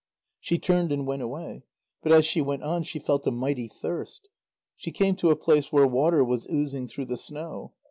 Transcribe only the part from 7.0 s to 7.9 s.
the snow.